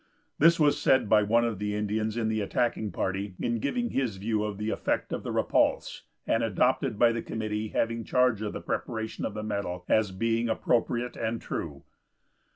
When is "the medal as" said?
9.35-10.11